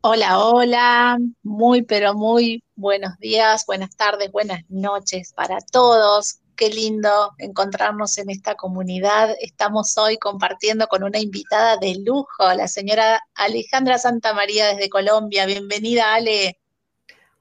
[0.00, 6.38] Hola, hola, muy pero muy buenos días, buenas tardes, buenas noches para todos.
[6.54, 9.34] Qué lindo encontrarnos en esta comunidad.
[9.40, 15.46] Estamos hoy compartiendo con una invitada de lujo, la señora Alejandra Santamaría desde Colombia.
[15.46, 16.60] Bienvenida, Ale.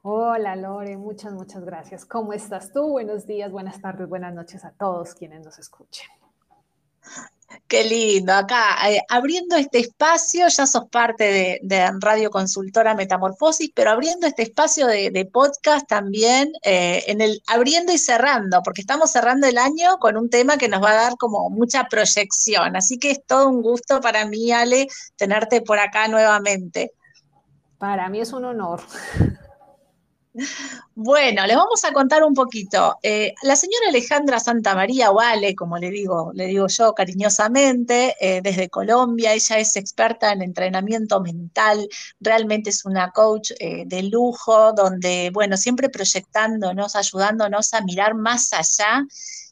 [0.02, 2.06] Hola, Lore, muchas, muchas gracias.
[2.06, 2.90] ¿Cómo estás tú?
[2.90, 6.08] Buenos días, buenas tardes, buenas noches a todos quienes nos escuchen.
[7.68, 13.92] Qué lindo, acá eh, abriendo este espacio, ya sos parte de, Radio Consultora Metamorfosis, pero
[13.92, 19.48] abriendo este espacio de, podcast también, eh, en el abriendo y cerrando, porque estamos cerrando
[19.48, 22.76] el año con un tema que nos va a dar como mucha proyección.
[22.76, 26.92] Así que es todo un gusto para mí, Ale, tenerte por acá nuevamente.
[27.78, 28.82] Para mí es un honor.
[30.96, 32.98] Bueno, les vamos a contar un poquito.
[33.04, 38.42] Eh, la señora Alejandra Santa María Wale, como le digo, le digo yo cariñosamente, eh,
[38.42, 41.88] desde Colombia, ella es experta en entrenamiento mental,
[42.20, 48.54] realmente es una coach eh, de lujo, donde, bueno, siempre proyectándonos, ayudándonos a mirar más
[48.54, 49.06] allá.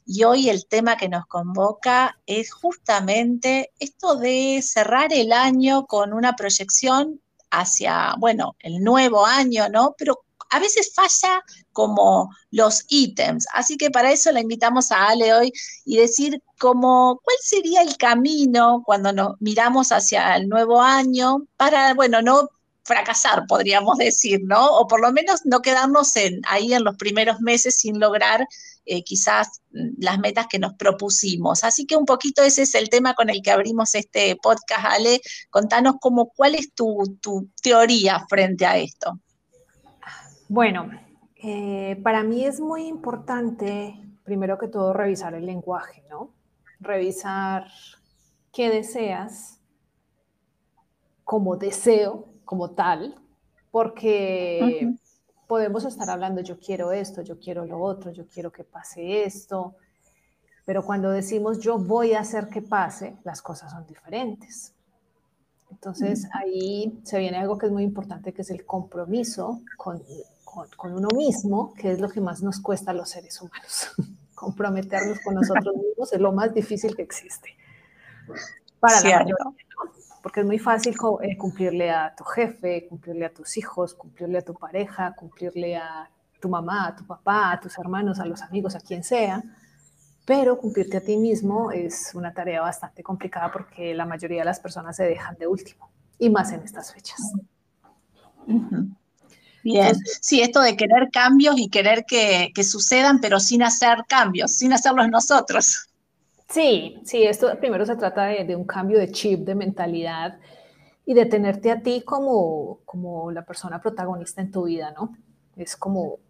[0.04, 6.12] Y hoy el tema que nos convoca es justamente esto de cerrar el año con
[6.12, 9.94] una proyección hacia, bueno, el nuevo año, ¿no?
[9.98, 13.46] Pero a veces falla como los ítems.
[13.52, 15.52] Así que para eso la invitamos a Ale hoy
[15.84, 21.94] y decir como cuál sería el camino cuando nos miramos hacia el nuevo año para,
[21.94, 22.48] bueno, no
[22.86, 24.64] fracasar, podríamos decir, ¿no?
[24.78, 28.46] O por lo menos no quedarnos en, ahí en los primeros meses sin lograr
[28.86, 29.60] eh, quizás
[29.98, 31.64] las metas que nos propusimos.
[31.64, 35.20] Así que un poquito ese es el tema con el que abrimos este podcast, Ale.
[35.50, 39.20] Contanos cómo, cuál es tu, tu teoría frente a esto.
[40.48, 40.90] Bueno,
[41.42, 46.30] eh, para mí es muy importante, primero que todo, revisar el lenguaje, ¿no?
[46.78, 47.66] Revisar
[48.52, 49.60] qué deseas
[51.24, 53.20] como deseo, como tal,
[53.72, 54.94] porque
[55.48, 59.74] podemos estar hablando, yo quiero esto, yo quiero lo otro, yo quiero que pase esto,
[60.64, 64.72] pero cuando decimos yo voy a hacer que pase, las cosas son diferentes.
[65.70, 70.00] Entonces ahí se viene algo que es muy importante, que es el compromiso con
[70.76, 73.92] con, uno mismo, que es lo que más nos cuesta a los seres humanos.
[74.34, 77.56] Comprometernos con nosotros mismos es lo más difícil que existe.
[78.80, 79.34] Para la mayoría,
[80.26, 84.42] porque es muy fácil eh, cumplirle a tu jefe, cumplirle a tus hijos, cumplirle a
[84.42, 88.74] tu pareja, cumplirle a tu mamá, a tu papá, a tus hermanos, a los amigos,
[88.74, 89.40] a quien sea,
[90.24, 94.58] pero cumplirte a ti mismo es una tarea bastante complicada porque la mayoría de las
[94.58, 97.20] personas se dejan de último, y más en estas fechas.
[99.66, 104.72] Bien, sí, esto de querer cambios y querer que, sucedan, pero sin hacer cambios, sin
[104.72, 105.88] hacerlos nosotros.
[106.48, 110.38] Sí, sí, esto primero se trata de, un cambio de chip, de mentalidad
[111.04, 115.16] y de tenerte a ti como, como la persona protagonista en tu vida, ¿no?
[115.56, 116.20] Es como,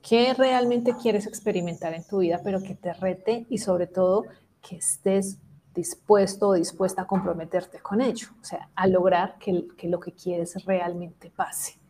[0.00, 4.24] ¿qué realmente quieres experimentar en tu vida, pero que te rete y sobre todo
[4.66, 5.36] que estés
[5.74, 10.12] dispuesto o dispuesta a comprometerte con ello, o sea, a lograr que, que lo que
[10.12, 11.83] quieres realmente pase.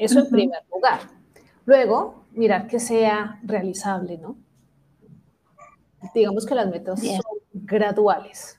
[0.00, 1.00] Eso en primer lugar.
[1.66, 4.38] Luego, mirar que sea realizable, ¿no?
[6.14, 7.20] Digamos que las metas son
[7.52, 8.58] graduales.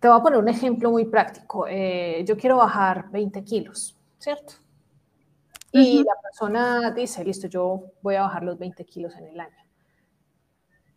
[0.00, 1.68] Te voy a poner un ejemplo muy práctico.
[1.68, 4.54] Eh, yo quiero bajar 20 kilos, ¿cierto?
[5.70, 9.54] Y la persona dice, listo, yo voy a bajar los 20 kilos en el año.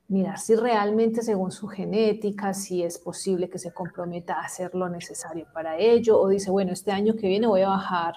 [0.07, 4.89] Mirar si realmente según su genética, si es posible que se comprometa a hacer lo
[4.89, 8.15] necesario para ello, o dice, bueno, este año que viene voy a bajar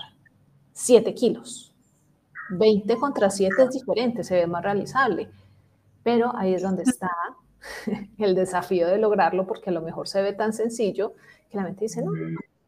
[0.72, 1.75] 7 kilos.
[2.50, 5.31] 20 contra 7 es diferente, se ve más realizable,
[6.03, 7.10] pero ahí es donde está
[8.19, 11.15] el desafío de lograrlo porque a lo mejor se ve tan sencillo
[11.50, 12.12] que la mente dice no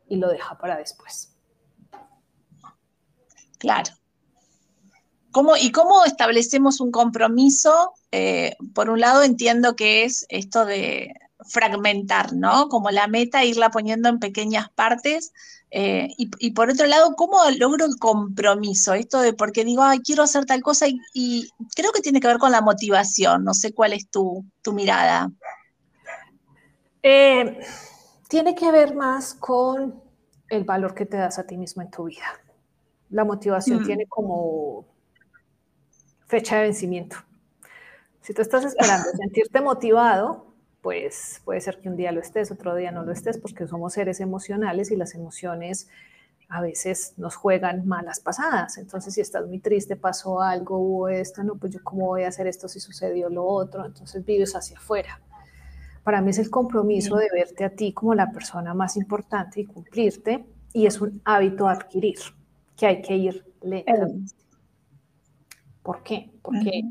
[0.08, 1.34] y lo deja para después.
[3.58, 3.92] Claro.
[5.32, 7.92] ¿Cómo, ¿Y cómo establecemos un compromiso?
[8.12, 11.12] Eh, por un lado entiendo que es esto de
[11.46, 12.68] fragmentar, ¿no?
[12.68, 15.32] Como la meta, irla poniendo en pequeñas partes
[15.76, 18.94] eh, y, por otro lado, ¿cómo logro el compromiso?
[18.94, 22.38] Esto de porque digo, ay, quiero hacer tal cosa y, creo que tiene que ver
[22.38, 23.42] con la motivación.
[23.42, 25.32] No sé cuál es tu, mirada.
[27.02, 27.58] Eh,
[28.28, 30.00] tiene que ver más con
[30.48, 32.40] el valor que te das a ti mismo en tu vida.
[33.10, 33.84] La motivación mm.
[33.84, 34.86] tiene como
[36.28, 37.16] fecha de vencimiento.
[38.20, 40.53] Si tú estás esperando sentirte motivado,
[40.84, 43.94] pues puede ser que un día lo estés, otro día no lo estés, porque somos
[43.94, 45.88] seres emocionales y las emociones
[46.50, 48.76] a veces nos juegan malas pasadas.
[48.76, 52.28] Entonces, si estás muy triste, pasó algo, hubo esto, no, pues yo cómo voy a
[52.28, 55.22] hacer esto si sucedió lo otro, entonces vives hacia afuera.
[56.02, 59.64] Para mí es el compromiso de verte a ti como la persona más importante y
[59.64, 60.44] cumplirte
[60.74, 62.18] y es un hábito a adquirir
[62.76, 64.34] que hay que ir lentamente.
[65.82, 66.30] ¿Por qué?
[66.42, 66.82] Porque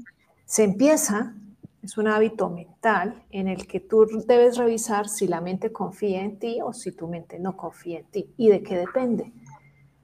[0.45, 1.35] se empieza,
[1.83, 6.39] es un hábito mental en el que tú debes revisar si la mente confía en
[6.39, 8.33] ti o si tu mente no confía en ti.
[8.37, 9.33] ¿Y de qué depende?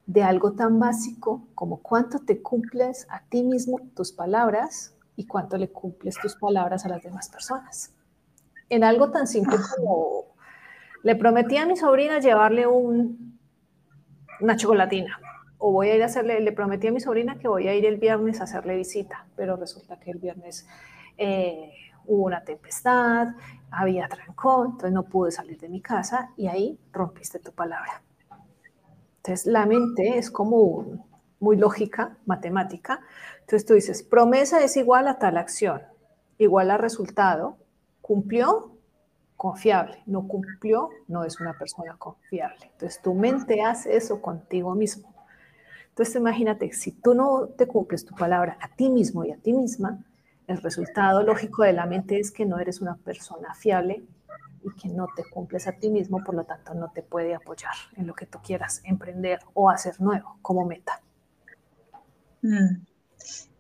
[0.05, 5.57] De algo tan básico como cuánto te cumples a ti mismo tus palabras y cuánto
[5.57, 7.95] le cumples tus palabras a las demás personas.
[8.67, 10.25] En algo tan simple como
[11.03, 13.39] le prometí a mi sobrina llevarle un,
[14.41, 15.17] una chocolatina
[15.59, 17.85] o voy a ir a hacerle, le prometí a mi sobrina que voy a ir
[17.85, 20.67] el viernes a hacerle visita, pero resulta que el viernes
[21.19, 21.73] eh,
[22.05, 23.35] hubo una tempestad,
[23.69, 28.01] había trancón, entonces no pude salir de mi casa y ahí rompiste tu palabra.
[29.17, 31.05] Entonces la mente es como
[31.39, 33.01] muy lógica, matemática.
[33.41, 35.81] Entonces tú dices, promesa es igual a tal acción,
[36.37, 37.57] igual a resultado,
[38.01, 38.71] cumplió,
[39.35, 42.71] confiable, no cumplió, no es una persona confiable.
[42.71, 45.13] Entonces tu mente hace eso contigo mismo.
[45.89, 49.53] Entonces imagínate, si tú no te cumples tu palabra a ti mismo y a ti
[49.53, 49.99] misma,
[50.49, 54.03] el resultado lógico de la mente es que no eres una persona fiable
[54.63, 57.75] y que no te cumples a ti mismo, por lo tanto no te puede apoyar
[57.95, 61.01] en lo que tú quieras emprender o hacer nuevo como meta.
[62.41, 62.83] Mm.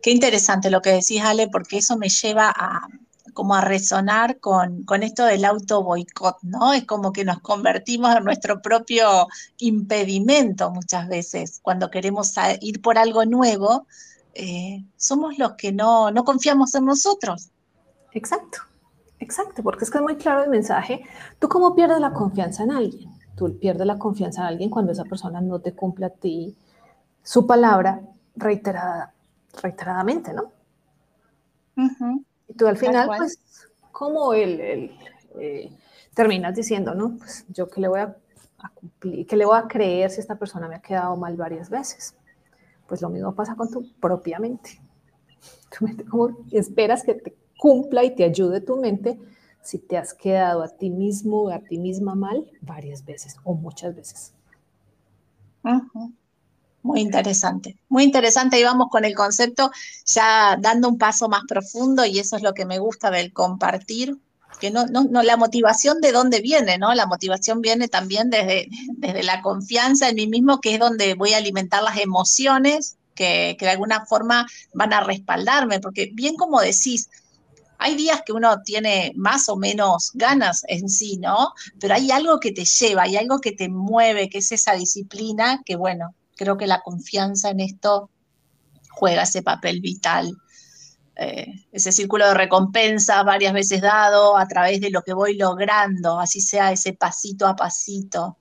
[0.01, 2.87] Qué interesante lo que decís, Ale, porque eso me lleva a,
[3.33, 6.73] como a resonar con, esto del auto boicot, ¿no?
[6.73, 9.27] Es como que nos convertimos en nuestro propio
[9.59, 11.59] impedimento muchas veces.
[11.61, 13.85] Cuando queremos ir por algo nuevo,
[14.33, 17.49] eh, somos los que no, no confiamos en nosotros.
[18.11, 18.59] Exacto,
[19.19, 21.03] exacto, porque es que es muy claro el mensaje.
[21.39, 23.11] ¿Tú cómo pierdes la confianza en alguien?
[23.35, 26.55] Tú pierdes la confianza en alguien cuando esa persona no te cumple a ti
[27.23, 28.01] su palabra
[28.35, 29.13] reiterada,
[29.61, 30.51] reiteradamente, ¿no?
[32.47, 33.39] Y tú al final, pues,
[33.91, 34.91] como el,
[35.39, 35.71] eh,
[36.13, 37.17] terminas diciendo, ¿no?
[37.17, 38.15] Pues yo que le voy a,
[38.73, 42.15] cumplir, que le voy a creer si esta persona me ha quedado mal varias veces.
[42.89, 44.81] Pues lo mismo pasa con tu propia mente.
[45.77, 49.19] Tu mente como esperas que te cumpla y te ayude tu mente
[49.61, 53.95] si te has quedado a ti mismo a ti misma mal varias veces o muchas
[53.95, 54.33] veces.
[56.81, 58.59] Muy interesante, muy interesante.
[58.59, 59.71] Y vamos con el concepto
[60.05, 64.17] ya dando un paso más profundo y eso es lo que me gusta del compartir,
[64.59, 66.93] que no, no, no la motivación de dónde viene, ¿no?
[66.93, 68.67] La motivación viene también desde,
[68.97, 73.55] desde la confianza en mí mismo, que es donde voy a alimentar las emociones que,
[73.57, 77.09] que de alguna forma van a respaldarme, porque bien como decís,
[77.79, 81.53] hay días que uno tiene más o menos ganas en sí, ¿no?
[81.79, 85.61] Pero hay algo que te lleva, hay algo que te mueve, que es esa disciplina
[85.65, 88.09] que, bueno, creo que la confianza en esto
[88.89, 90.35] juega ese papel vital.
[91.21, 96.17] Eh, ese círculo de recompensa varias veces dado a través de lo que voy logrando,
[96.17, 98.37] así sea ese pasito a pasito.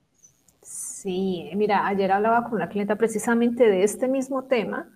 [0.61, 4.89] Sí, mira, ayer hablaba con una clienta precisamente de este mismo tema.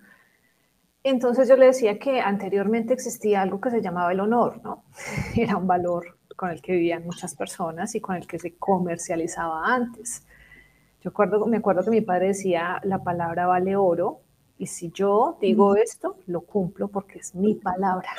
[1.02, 4.84] Entonces yo le decía que anteriormente existía algo que se llamaba el honor, ¿no?
[5.36, 9.62] Era un valor con el que vivían muchas personas y con el que se comercializaba
[9.74, 10.26] antes.
[11.02, 14.23] Yo acuerdo, me acuerdo que mi padre decía, la palabra vale oro,
[14.58, 18.10] y si yo digo esto, lo cumplo porque es mi palabra.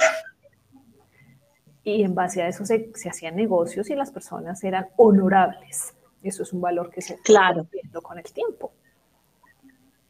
[1.83, 5.93] Y en base a eso se, hacían negocios y las personas eran honorables.
[6.23, 7.67] Eso es un valor que se claro.
[7.71, 8.73] viendo con el tiempo.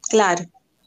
[0.10, 0.44] Claro.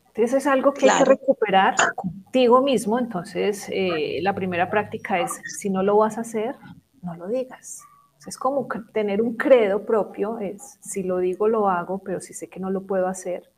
[0.09, 2.99] Entonces es algo que hay que recuperar contigo mismo.
[2.99, 6.57] Entonces eh, la primera práctica es, si no lo vas a hacer,
[7.03, 7.83] no lo digas.
[8.27, 12.49] Es como tener un credo propio, es si lo digo lo hago, pero si sé
[12.49, 13.51] que no lo puedo hacer,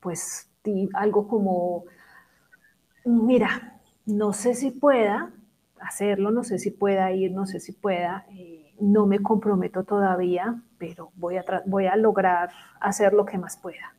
[0.00, 0.49] pues
[0.94, 1.84] algo como,
[3.04, 5.32] mira, no sé si pueda
[5.80, 10.62] hacerlo, no sé si pueda ir, no sé si pueda, eh, no me comprometo todavía,
[10.78, 12.50] pero voy a, voy a lograr
[12.80, 13.94] hacer lo que más pueda.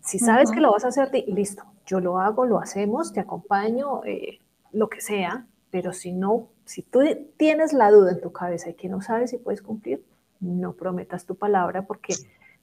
[0.00, 4.04] Si sabes que lo vas a hacer, listo, yo lo hago, lo hacemos, te acompaño,
[4.04, 4.38] eh,
[4.72, 7.00] lo que sea, pero si no si tú
[7.36, 10.04] tienes la duda en tu cabeza y que no sabes si puedes cumplir,
[10.40, 12.14] no prometas tu palabra porque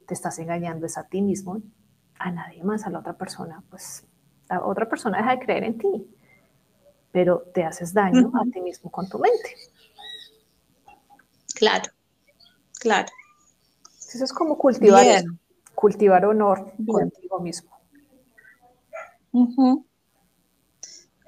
[0.06, 1.62] te estás engañando es a ti mismo,
[2.24, 4.06] a nadie más, a la otra persona, pues
[4.50, 6.08] la otra persona deja de creer en ti,
[7.12, 9.56] pero te haces daño a ti mismo con tu mente.
[11.54, 11.92] Claro,
[12.80, 13.10] claro.
[14.00, 15.24] Eso es como cultivar,
[15.76, 17.72] cultivar honor contigo mismo.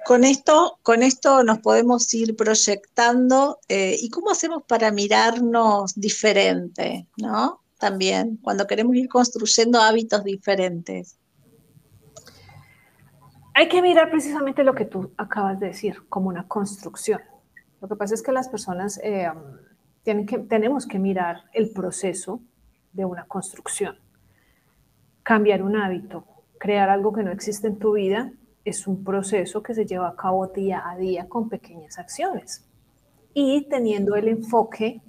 [0.06, 7.08] Con esto, con esto nos podemos ir proyectando eh, y cómo hacemos para mirarnos diferente,
[7.18, 7.65] ¿no?
[7.86, 11.20] También, cuando queremos ir construyendo hábitos diferentes.
[13.54, 17.22] Hay que mirar precisamente lo que tú acabas de decir, como una construcción.
[17.80, 19.30] Lo que pasa es que las personas eh,
[20.02, 22.42] tienen que, tenemos que mirar el proceso
[22.92, 24.00] de una construcción.
[25.22, 26.26] Cambiar un hábito,
[26.58, 30.16] crear algo que no existe en tu vida, es un proceso que se lleva a
[30.16, 32.68] cabo día a día con pequeñas acciones
[33.36, 35.04] y teniendo el enfoque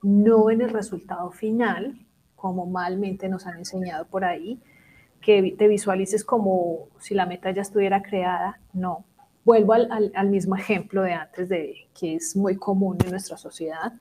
[0.00, 2.00] no en el resultado final,
[2.44, 4.60] como malmente nos han enseñado por ahí,
[5.22, 9.06] que te visualices como si la meta ya estuviera creada, no.
[9.46, 13.94] Vuelvo al, mismo ejemplo de antes, de que es muy común en nuestra sociedad,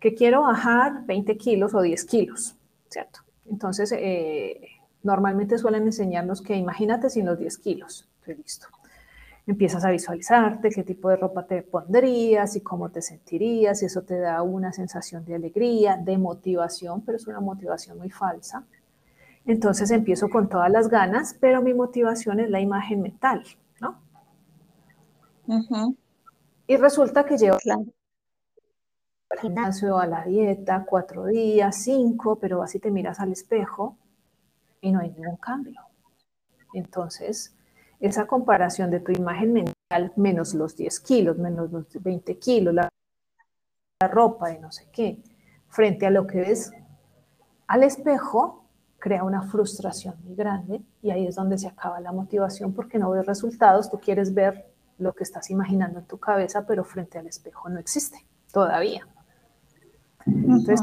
[0.00, 2.56] que quiero bajar 20 kilos o 10 kilos,
[2.88, 3.20] ¿cierto?
[3.48, 4.60] Entonces, eh,
[5.04, 8.66] normalmente suelen enseñarnos que imagínate sin los 10 kilos, estoy listo
[9.46, 14.02] empiezas a visualizarte qué tipo de ropa te pondrías y cómo te sentirías y eso
[14.02, 18.64] te da una sensación de alegría, de motivación, pero es una motivación muy falsa.
[19.44, 23.42] Entonces empiezo con todas las ganas, pero mi motivación es la imagen mental,
[23.80, 24.00] ¿no?
[26.68, 32.90] Y resulta que llevo al gimnasio, a la dieta, cuatro días, cinco, pero así te
[32.90, 33.96] miras al espejo
[34.80, 35.80] y no hay ningún cambio.
[36.74, 37.54] Entonces,
[38.02, 42.88] esa comparación de tu imagen mental menos los 10 kilos, menos los 20 kilos, la,
[44.00, 45.22] ropa de no sé qué,
[45.68, 46.72] frente a lo que ves
[47.68, 48.64] al espejo,
[48.98, 53.10] crea una frustración muy grande y ahí es donde se acaba la motivación porque no
[53.10, 54.66] ves resultados, tú quieres ver
[54.98, 59.06] lo que estás imaginando en tu cabeza, pero frente al espejo no existe todavía.
[60.26, 60.80] Entonces,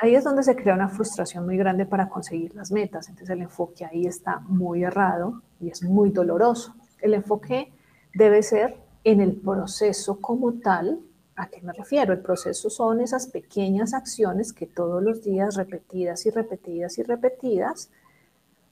[0.00, 3.08] ahí es donde se crea una frustración muy grande para conseguir las metas.
[3.08, 6.74] Entonces el enfoque ahí está muy errado y es muy doloroso.
[7.00, 7.72] El enfoque
[8.14, 11.00] debe ser en el proceso como tal.
[11.36, 12.12] ¿A qué me refiero?
[12.12, 17.90] El proceso son esas pequeñas acciones que todos los días repetidas y repetidas y repetidas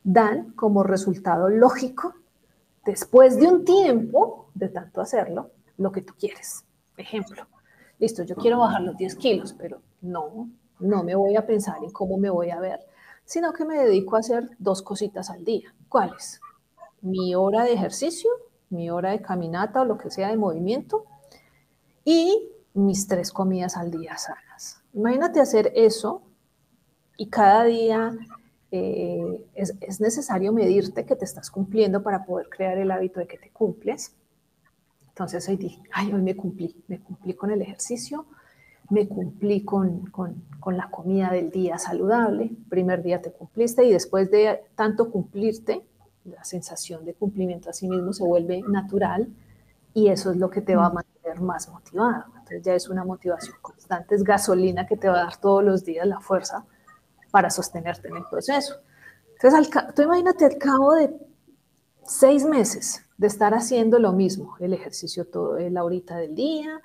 [0.03, 2.15] dan como resultado lógico,
[2.85, 6.65] después de un tiempo de tanto hacerlo, lo que tú quieres.
[6.97, 7.47] Ejemplo,
[7.99, 10.49] listo, yo quiero bajar los 10 kilos, pero no,
[10.81, 12.81] no me voy a pensar en cómo me voy a ver,
[13.25, 15.75] sino que me dedico a hacer dos cositas al día.
[15.89, 16.41] ¿Cuáles?
[17.01, 18.31] Mi hora de ejercicio,
[18.71, 21.05] mi hora de caminata o lo que sea de movimiento
[22.05, 24.83] y mis tres comidas al día sanas.
[24.95, 26.23] Imagínate hacer eso
[27.17, 28.17] y cada día
[28.71, 33.27] eh, es, es, necesario medirte que te estás cumpliendo para poder crear el hábito de
[33.27, 34.15] que te cumples.
[35.09, 38.27] Entonces hoy dije, ay, hoy me cumplí, me cumplí con el ejercicio,
[38.91, 43.93] me cumplí con, con, con, la comida del día saludable, primer día te cumpliste y
[43.93, 45.85] después de tanto cumplirte,
[46.25, 49.29] la sensación de cumplimiento a sí mismo se vuelve natural
[49.95, 52.25] y eso es lo que te va a mantener más motivado.
[52.29, 55.85] Entonces ya es una motivación constante, es gasolina que te va a dar todos los
[55.85, 56.65] días la fuerza
[57.31, 58.77] para sostenerte en el proceso.
[59.35, 61.15] Entonces, al, tú imagínate al cabo de
[62.07, 66.81] seis meses de estar haciendo lo mismo, el ejercicio todo, la horita del día,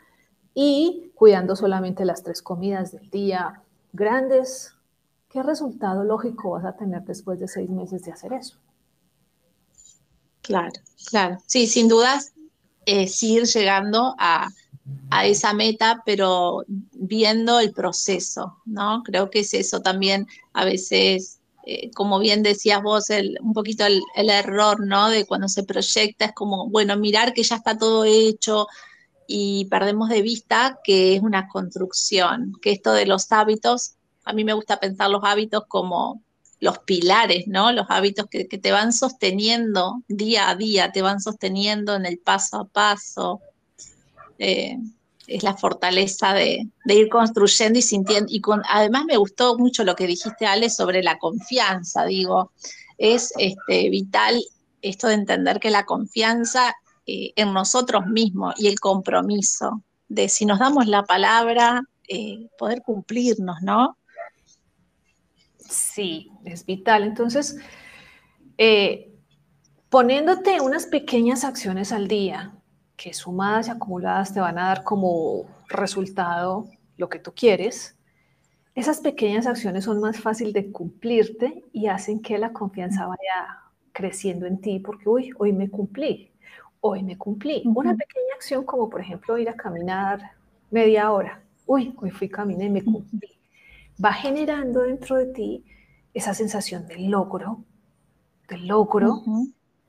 [0.53, 4.73] y cuidando solamente las tres comidas del día grandes,
[5.29, 8.57] ¿qué resultado lógico vas a tener después de seis meses de hacer eso?
[10.41, 10.73] Claro,
[11.09, 11.37] claro.
[11.47, 12.33] Sí, sin dudas,
[12.85, 14.49] eh, ir llegando a,
[15.23, 19.01] esa meta, pero viendo el proceso, ¿no?
[19.03, 23.05] Creo que es eso también a veces, eh, como bien decías vos,
[23.41, 25.09] un poquito el, el, error, ¿no?
[25.09, 28.67] De cuando se proyecta, es como, bueno, mirar que ya está todo hecho,
[29.27, 34.43] y perdemos de vista que es una construcción, que esto de los hábitos, a mí
[34.43, 36.21] me gusta pensar los hábitos como
[36.59, 37.71] los pilares, ¿no?
[37.71, 42.57] Los hábitos que, te van sosteniendo día a día, te van sosteniendo en el paso
[42.57, 43.41] a paso.
[44.39, 44.77] Eh,
[45.27, 48.31] es la fortaleza de, ir construyendo y sintiendo.
[48.31, 52.05] Y con, además me gustó mucho lo que dijiste, Ale, sobre la confianza.
[52.05, 52.51] Digo,
[52.97, 54.41] es este, vital
[54.81, 60.45] esto de entender que la confianza eh, en nosotros mismos y el compromiso de si
[60.45, 63.97] nos damos la palabra, eh, poder cumplirnos, ¿no?
[65.57, 67.03] Sí, es vital.
[67.03, 67.57] Entonces,
[68.57, 69.11] eh,
[69.89, 72.53] poniéndote unas pequeñas acciones al día,
[72.95, 76.67] que sumadas y acumuladas te van a dar como resultado
[76.97, 77.97] lo que tú quieres,
[78.75, 83.59] esas pequeñas acciones son más fáciles de cumplirte y hacen que la confianza vaya
[83.91, 86.32] creciendo en ti, porque, hoy me cumplí,
[86.85, 87.63] hoy me cumplí.
[87.65, 90.31] Una pequeña acción como por ejemplo ir a caminar
[90.69, 91.41] media hora.
[91.65, 93.29] Uy, hoy fui caminé y me cumplí.
[94.03, 95.63] Va generando dentro de ti
[96.13, 97.63] esa sensación de logro,
[98.49, 99.23] de logro,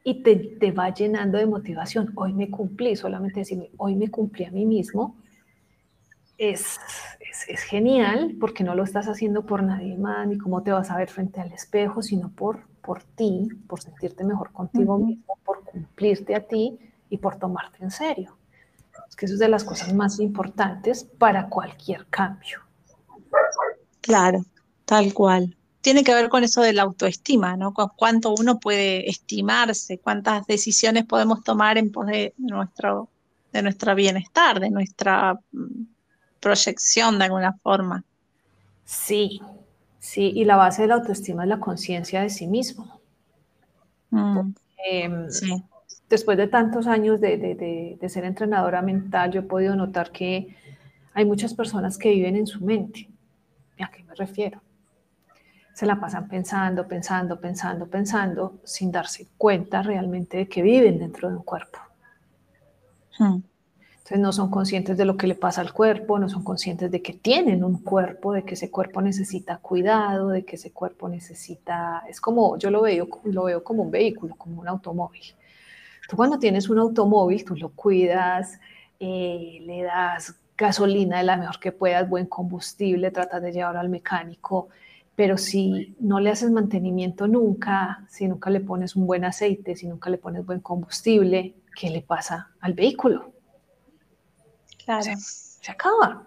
[0.05, 2.13] y te, te, va llenando de motivación.
[2.15, 5.17] Hoy me cumplí, solamente decirme, hoy me cumplí a mí mismo.
[6.39, 6.79] Es,
[7.19, 10.91] es, es, genial porque no lo estás haciendo por nadie más, ni cómo te vas
[10.91, 15.65] a ver frente al espejo, sino por por ti, por sentirte mejor contigo mismo, por
[15.65, 18.37] cumplirte a ti y por tomarte en serio.
[19.09, 22.61] Es que eso es de las cosas más importantes para cualquier cambio.
[24.01, 24.45] Claro,
[24.85, 25.57] tal cual.
[25.81, 27.75] tiene que ver con eso de la autoestima, ¿no?
[27.75, 33.11] Con cuánto uno puede estimarse, cuántas decisiones podemos tomar en pos de nuestro,
[33.53, 35.85] de nuestro bienestar, de nuestra mm,
[36.41, 38.03] proyección de alguna forma.
[38.87, 39.43] Sí,
[40.05, 43.01] sí, y la base de la autoestima es la conciencia de sí mismo.
[44.11, 44.53] Mm,
[44.87, 45.63] em, sí.
[46.09, 50.55] Después de tantos años de, de, de ser entrenadora mental, yo he podido notar que
[51.15, 53.09] hay muchas personas que viven en su mente.
[53.81, 54.61] ¿A qué me refiero?
[55.75, 61.29] se la pasan pensando, pensando, pensando, pensando, sin darse cuenta realmente de que viven dentro
[61.29, 61.81] de un cuerpo.
[63.19, 63.39] Hmm.
[64.05, 67.01] Entonces no son conscientes de lo que le pasa al cuerpo, no son conscientes de
[67.01, 72.03] que tienen un cuerpo, de que ese cuerpo necesita cuidado, de que ese cuerpo necesita,
[72.07, 75.23] es como, yo lo veo, lo veo como un vehículo, como un automóvil.
[76.07, 78.61] Tú cuando tienes un automóvil, tú lo cuidas,
[79.01, 83.89] eh, le das gasolina de la mejor que puedas, buen combustible, tratas de llevarlo al
[83.89, 84.69] mecánico,
[85.17, 89.87] pero si no le haces mantenimiento nunca, si nunca le pones un buen aceite, si
[89.87, 93.34] nunca le pones buen combustible, ¿qué le pasa al vehículo?
[94.85, 95.13] Claro.
[95.19, 96.27] Se, acaba.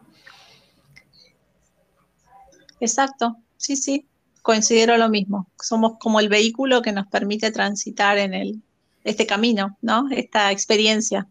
[2.79, 4.07] Exacto, sí, sí,
[4.41, 5.47] considero lo mismo.
[5.61, 8.61] Somos como el vehículo que nos permite transitar en el,
[9.03, 10.07] este camino, ¿no?
[10.11, 11.27] Esta experiencia.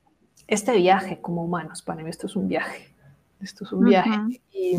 [0.47, 2.89] Este viaje como humanos, para mí esto es un viaje.
[3.41, 4.41] Esto es un viaje.
[4.53, 4.79] Y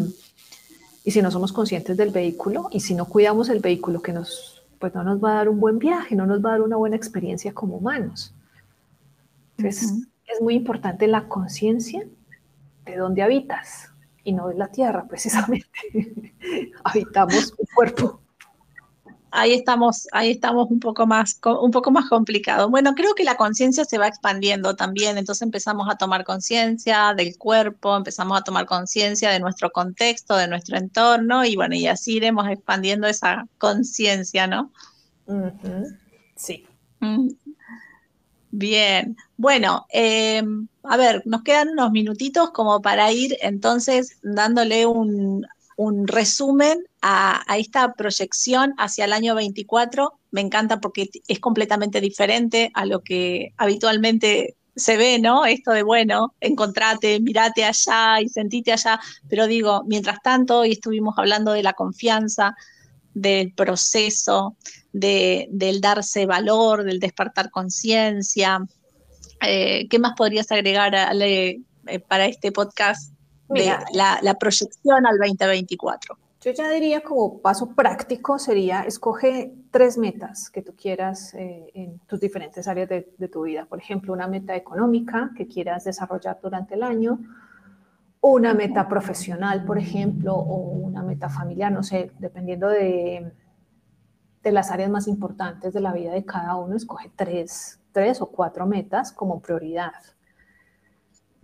[1.08, 4.62] y si no somos conscientes del vehículo y si no cuidamos el vehículo, que nos,
[4.77, 6.75] pues no nos va a dar un buen viaje, no nos va a dar una
[6.75, 8.34] buena experiencia como humanos.
[9.58, 9.94] Entonces,
[10.25, 12.06] es muy importante la conciencia
[12.88, 13.91] de dónde habitas
[14.24, 15.70] y no de la tierra, precisamente.
[16.84, 18.22] Habitamos un cuerpo
[19.38, 22.70] ahí estamos, ahí estamos un poco más, un poco más complicado.
[22.70, 27.38] Bueno, creo que la conciencia se va expandiendo también, entonces empezamos a tomar conciencia del
[27.38, 32.15] cuerpo, empezamos a tomar conciencia de nuestro contexto, de nuestro entorno, y bueno, y así
[32.15, 34.72] iremos expandiendo esa conciencia, ¿no?
[36.36, 36.65] Sí.
[37.00, 37.30] Mm.
[38.51, 40.41] Bien, bueno, eh,
[40.83, 45.45] a ver, nos quedan unos minutitos como para ir entonces dándole un,
[45.77, 50.19] un resumen a, esta proyección hacia el año 24.
[50.31, 55.45] Me encanta porque es completamente diferente a lo que habitualmente se ve, ¿no?
[55.45, 58.99] Esto de, bueno, encontrate, mirate allá y sentite allá.
[59.29, 62.55] Pero digo, mientras tanto, hoy estuvimos hablando de la confianza,
[63.21, 64.56] del proceso,
[64.93, 68.65] de, del darse valor, del despertar conciencia.
[69.41, 71.60] Eh, ¿Qué más podrías agregar eh,
[72.08, 73.13] para este podcast?
[73.49, 76.17] Mira, la, proyección al 2024?
[76.41, 81.99] Yo ya diría como paso práctico sería escoge tres metas que tú quieras eh, en
[81.99, 83.65] tus diferentes áreas de, tu vida.
[83.65, 87.19] Por ejemplo, una meta económica que quieras desarrollar durante el año,
[88.21, 93.32] una meta profesional, por ejemplo, o una meta familiar, no sé, dependiendo de,
[94.43, 98.27] de las áreas más importantes de la vida de cada uno, escoge tres, tres o
[98.27, 99.91] cuatro metas como prioridad.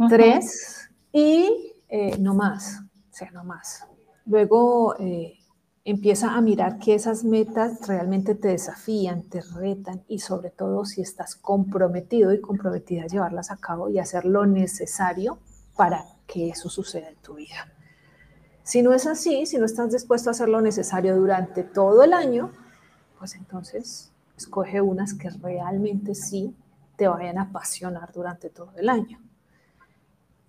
[0.09, 2.81] Tres y eh, no más,
[3.11, 3.87] o sea, no más.
[4.25, 5.37] Luego eh,
[5.85, 11.01] empieza a mirar que esas metas realmente te desafían, te retan y sobre todo si
[11.01, 15.39] estás comprometido y comprometida a llevarlas a cabo y hacer lo necesario
[15.75, 17.71] para que eso suceda en tu vida.
[18.63, 22.13] Si no es así, si no estás dispuesto a hacer lo necesario durante todo el
[22.13, 22.51] año,
[23.19, 26.55] pues entonces escoge unas que realmente sí
[26.95, 29.19] te vayan a apasionar durante todo el año.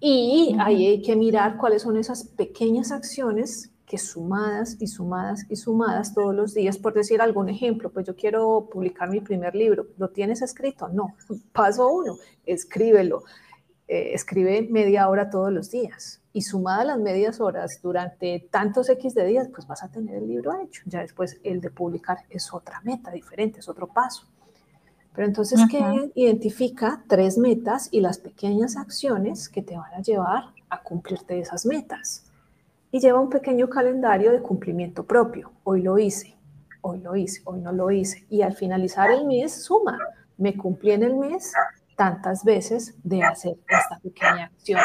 [0.01, 5.57] Y ahí hay que mirar cuáles son esas pequeñas acciones que sumadas y sumadas y
[5.57, 9.87] sumadas todos los días, por decir algún ejemplo, pues yo quiero publicar mi primer libro,
[9.99, 10.89] ¿lo tienes escrito?
[10.89, 11.15] No,
[11.53, 13.25] paso uno, escríbelo,
[13.87, 19.15] eh, escribe media hora todos los días y sumada las medias horas durante tantos X
[19.15, 20.83] de días, pues vas a tener el libro hecho.
[20.87, 24.27] Ya después el de publicar es otra meta diferente, es otro paso.
[25.15, 30.47] Pero entonces, ¿qué identifica tres metas y las pequeñas acciones que te van a llevar
[30.69, 32.25] a cumplirte esas metas?
[32.91, 35.53] Y lleva un pequeño calendario de cumplimiento propio.
[35.63, 36.35] Hoy lo hice,
[36.81, 38.27] hoy lo hice, hoy no lo hice.
[38.29, 39.99] Y al finalizar el mes, suma.
[40.37, 41.53] Me cumplí en el mes
[41.97, 44.81] tantas veces de hacer esta pequeña acción.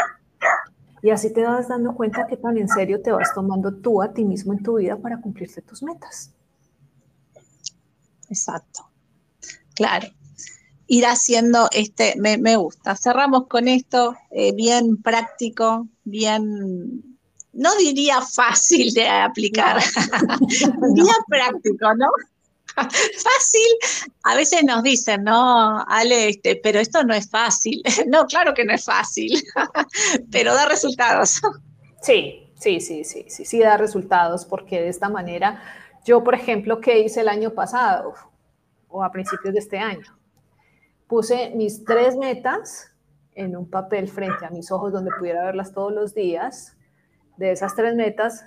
[1.02, 4.14] Y así te vas dando cuenta que tan en serio te vas tomando tú a
[4.14, 6.32] ti mismo en tu vida para cumplirte tus metas.
[8.30, 8.90] Exacto.
[9.74, 10.08] Claro
[10.90, 12.96] ir haciendo este, me, me gusta.
[12.96, 17.18] Cerramos con esto, eh, bien práctico, bien,
[17.54, 19.78] no diría fácil de aplicar,
[20.94, 22.08] bien práctico, ¿no?
[23.24, 27.82] fácil, a veces nos dicen, no, Ale, este, pero esto no es fácil.
[28.08, 29.42] no, claro que no es fácil,
[30.32, 31.42] pero da resultados.
[32.02, 35.62] Sí, sí, sí, sí, sí, sí da resultados porque de esta manera
[36.06, 38.14] Yo, por ejemplo, ¿qué hice el año pasado
[38.88, 40.18] o a principios de este año?
[41.08, 42.92] Puse mis tres metas
[43.36, 46.78] en un papel frente a mis ojos donde pudiera verlas todos los días.
[47.38, 48.46] De esas tres metas,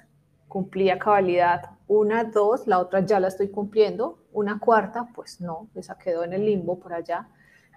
[0.49, 5.69] cumplí a cabalidad una, dos, la otra ya la estoy cumpliendo, una cuarta, pues no,
[5.75, 7.29] esa quedó en el limbo por allá,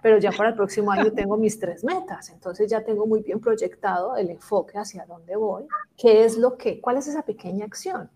[0.02, 3.40] pero ya para el próximo año tengo mis tres metas, entonces ya tengo muy bien
[3.40, 5.66] proyectado el enfoque hacia dónde voy,
[5.96, 8.10] qué es lo que, cuál es esa pequeña acción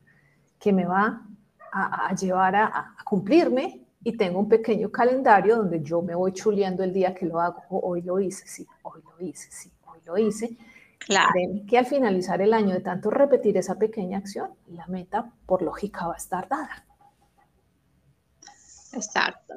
[0.58, 1.26] que me va
[1.72, 3.86] a, llevar a, cumplirme.
[4.02, 7.62] Y tengo un pequeño calendario donde yo me voy chuleando el día que lo hago,
[7.68, 10.56] hoy lo hice, sí, hoy lo hice, sí, hoy lo hice,
[10.98, 11.32] Claro.
[11.66, 16.06] que al finalizar el año de tanto repetir esa pequeña acción, la meta por lógica
[16.06, 16.84] va a estar dada.
[18.92, 19.54] Exacto.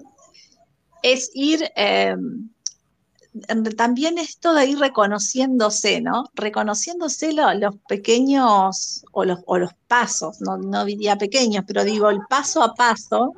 [1.01, 2.49] Es ir, em,
[3.75, 6.25] también esto de ir reconociéndose, ¿no?
[6.35, 12.19] Reconociéndose los pequeños o los, o los pasos, no, no diría pequeños, pero digo el
[12.29, 13.33] paso a paso,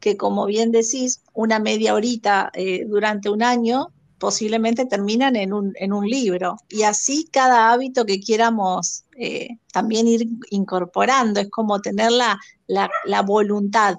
[0.00, 5.72] que como bien decís, una media horita eh, durante un año posiblemente terminan en un,
[5.76, 6.56] en un libro.
[6.68, 12.38] Y así cada hábito que quieramos eh, también ir incorporando, es como tener la,
[13.22, 13.96] voluntad.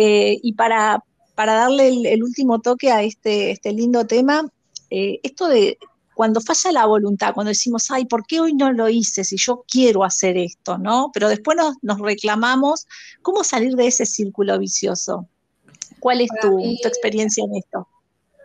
[0.00, 1.02] Eh, y para,
[1.34, 4.48] para darle el, último toque a este, este lindo tema,
[4.90, 5.76] eh, esto de
[6.14, 9.64] cuando falla la voluntad, cuando decimos, ay, ¿por qué hoy no lo hice si yo
[9.68, 10.78] quiero hacer esto?
[10.78, 11.10] ¿no?
[11.12, 12.86] Pero después nos, nos reclamamos,
[13.22, 15.26] ¿cómo salir de ese círculo vicioso?
[15.98, 17.88] ¿Cuál es tu, tu experiencia en esto?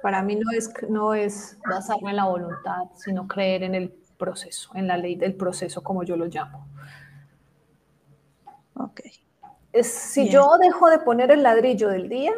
[0.01, 4.71] Para mí no es, no es basarme en la voluntad, sino creer en el proceso,
[4.73, 6.67] en la ley del proceso, como yo lo llamo.
[8.73, 9.01] Ok.
[9.73, 12.31] Es, si yo dejo de poner el ladrillo del día,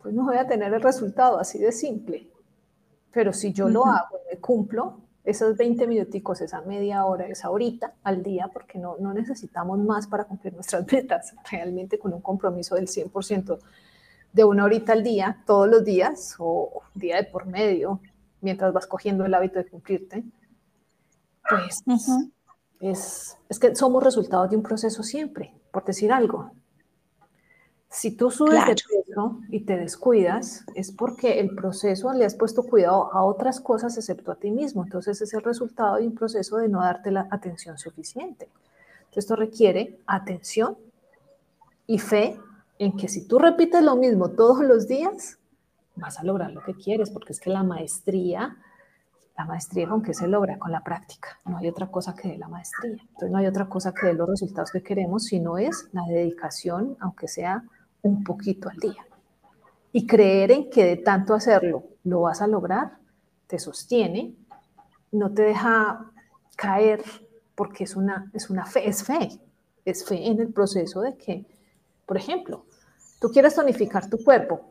[0.00, 2.30] pues no voy a tener el resultado, así de simple.
[3.12, 7.50] Pero si yo lo hago y me cumplo, esos 20 minuticos, esa media hora, esa
[7.50, 12.22] horita al día, porque no, no necesitamos más para cumplir nuestras metas, realmente con un
[12.22, 13.58] compromiso del 100%
[14.32, 18.00] de una horita al día, todos los días, o día de por medio,
[18.40, 20.24] mientras vas cogiendo el hábito de cumplirte,
[21.48, 21.82] pues
[22.80, 26.50] es, es, que somos resultados de un proceso siempre, por decir algo.
[27.90, 32.62] Si tú subes de peso y te descuidas, es porque el proceso le has puesto
[32.62, 34.84] cuidado a otras cosas excepto a ti mismo.
[34.84, 38.50] Entonces es el resultado de un proceso de no darte la atención suficiente.
[38.98, 40.76] Entonces esto requiere atención
[41.86, 42.38] y fe
[42.78, 45.38] en que si tú repites lo mismo todos los días,
[45.96, 48.56] vas a lograr lo que quieres, porque es que la maestría,
[49.38, 51.38] la maestría con qué se logra, con la práctica.
[51.46, 53.00] No hay otra cosa que de la maestría.
[53.00, 56.96] Entonces no hay otra cosa que de los resultados que queremos, sino es la dedicación,
[57.00, 57.62] aunque sea
[58.02, 59.06] un poquito al día.
[59.92, 62.98] Y creer en que de tanto hacerlo lo vas a lograr,
[63.46, 64.34] te sostiene,
[65.12, 66.10] no te deja
[66.56, 67.02] caer,
[67.54, 69.28] porque es una, es una fe, es fe,
[69.84, 71.46] es fe en el proceso de que
[72.08, 72.64] por ejemplo,
[73.20, 74.62] tú quieres tonificar tu cuerpo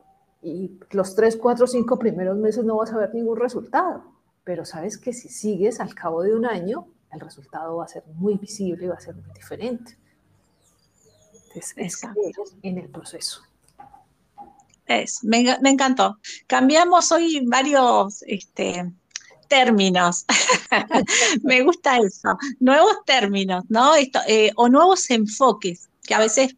[0.41, 4.03] y los 3, 4, 5 primeros meses no vas a ver ningún resultado,
[4.47, 8.05] pero sabes que si sigues al cabo de un año, el resultado va a ser
[8.15, 9.97] muy visible y va a ser muy diferente.
[11.33, 12.01] Entonces, es
[12.63, 13.41] en el proceso.
[14.86, 16.17] Es, me, encantó.
[16.47, 18.89] Cambiamos hoy varios este,
[19.49, 20.25] términos.
[21.43, 22.38] me gusta eso.
[22.62, 23.95] Nuevos términos, ¿no?
[23.95, 26.55] Esto, eh, o nuevos enfoques, que a veces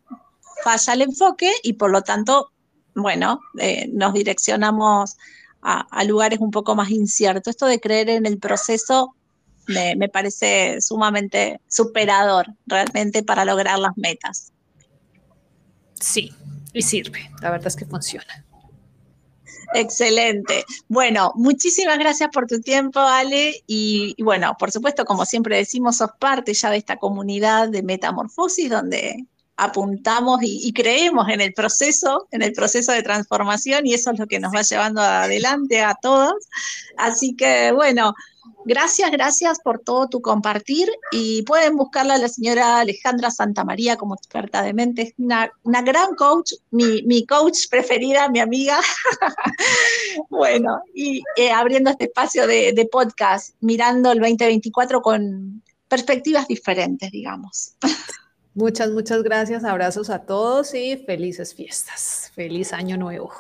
[0.64, 2.52] falla el enfoque y por lo tanto,
[2.94, 5.18] bueno, eh, nos direccionamos
[5.62, 7.52] a, lugares un poco más inciertos.
[7.52, 9.16] Esto de creer en el proceso
[9.68, 14.52] me, me parece sumamente superador realmente para lograr las metas.
[16.00, 16.34] Sí,
[16.74, 18.46] y sirve, la verdad es que funciona.
[19.74, 20.66] Excelente.
[20.88, 23.64] Bueno, muchísimas gracias por tu tiempo, Ale.
[23.68, 27.84] Y, y, bueno, por supuesto, como siempre decimos, sos parte ya de esta comunidad de
[27.84, 29.28] Metamorfosis, donde
[29.60, 34.26] apuntamos y, creemos en el proceso, en el proceso de transformación y eso es lo
[34.26, 36.48] que nos va llevando adelante a todos.
[36.98, 38.14] Así que bueno,
[38.64, 44.16] gracias, gracias por todo tu compartir y pueden buscarla a la señora Alejandra Santamaría como
[44.16, 48.80] experta de mente, es una, gran coach, mi, coach preferida, mi amiga.
[50.30, 57.12] bueno, y eh, abriendo este espacio de, de podcast, mirando el 2024 con perspectivas diferentes,
[57.12, 57.74] digamos.
[58.54, 59.64] Muchas, muchas gracias.
[59.64, 62.32] Abrazos a todos y felices fiestas.
[62.34, 63.32] Feliz año nuevo.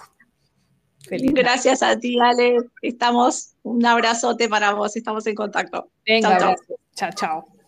[1.07, 2.57] Feliz gracias a ti, Ale.
[2.81, 4.95] Estamos, un abrazote para vos.
[4.95, 5.89] Estamos en contacto.
[6.05, 6.55] Venga, chao,
[6.95, 7.09] chao.
[7.15, 7.58] chao.